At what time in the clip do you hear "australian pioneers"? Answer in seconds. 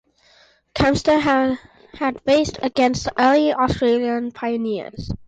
3.53-5.11